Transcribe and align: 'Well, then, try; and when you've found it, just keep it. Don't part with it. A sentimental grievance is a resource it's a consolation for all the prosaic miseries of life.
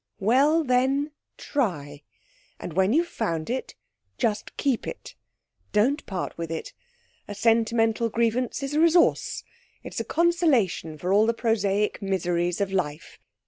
'Well, 0.19 0.63
then, 0.63 1.11
try; 1.37 2.01
and 2.59 2.73
when 2.73 2.91
you've 2.91 3.07
found 3.07 3.51
it, 3.51 3.75
just 4.17 4.57
keep 4.57 4.87
it. 4.87 5.13
Don't 5.73 6.03
part 6.07 6.35
with 6.39 6.49
it. 6.49 6.73
A 7.27 7.35
sentimental 7.35 8.09
grievance 8.09 8.63
is 8.63 8.73
a 8.73 8.79
resource 8.79 9.43
it's 9.83 9.99
a 9.99 10.03
consolation 10.03 10.97
for 10.97 11.13
all 11.13 11.27
the 11.27 11.35
prosaic 11.35 12.01
miseries 12.01 12.59
of 12.59 12.73
life. 12.73 13.19